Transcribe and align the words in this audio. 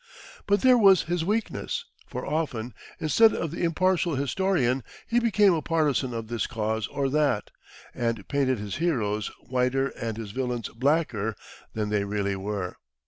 But 0.47 0.61
there 0.61 0.79
was 0.79 1.03
his 1.03 1.23
weakness; 1.23 1.85
for 2.07 2.25
often, 2.25 2.73
instead 2.99 3.35
of 3.35 3.51
the 3.51 3.61
impartial 3.63 4.15
historian, 4.15 4.83
he 5.05 5.19
became 5.19 5.53
a 5.53 5.61
partisan 5.61 6.11
of 6.11 6.27
this 6.27 6.47
cause 6.47 6.87
or 6.87 7.07
that, 7.09 7.51
and 7.93 8.27
painted 8.27 8.57
his 8.57 8.77
heroes 8.77 9.29
whiter 9.41 9.89
and 9.89 10.17
his 10.17 10.31
villains 10.31 10.69
blacker 10.69 11.35
than 11.75 11.89
they 11.89 12.03
really 12.03 12.35
were. 12.35 12.77